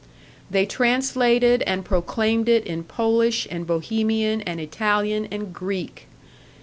They 0.49 0.65
translated 0.65 1.61
and 1.67 1.85
proclaimed 1.85 2.49
it 2.49 2.65
in 2.65 2.85
Polish 2.85 3.47
and 3.51 3.67
Bohemian 3.67 4.41
and 4.41 4.59
Italian 4.59 5.27
and 5.29 5.53
Greek. 5.53 6.07